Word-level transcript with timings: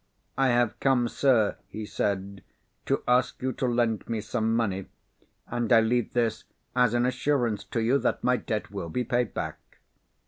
"I 0.35 0.47
have 0.47 0.79
come, 0.79 1.07
sir," 1.07 1.57
he 1.67 1.85
said, 1.85 2.41
"to 2.87 3.03
ask 3.07 3.39
you 3.43 3.53
to 3.53 3.67
lend 3.67 4.09
me 4.09 4.19
some 4.19 4.55
money. 4.55 4.87
And 5.45 5.71
I 5.71 5.79
leave 5.81 6.13
this 6.13 6.45
as 6.75 6.95
an 6.95 7.05
assurance 7.05 7.63
to 7.65 7.79
you 7.79 7.99
that 7.99 8.23
my 8.23 8.37
debt 8.37 8.71
will 8.71 8.89
be 8.89 9.03
paid 9.03 9.35
back." 9.35 9.59